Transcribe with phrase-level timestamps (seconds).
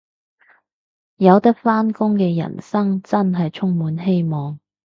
[1.17, 4.59] 有得返工嘅人生真係充滿希望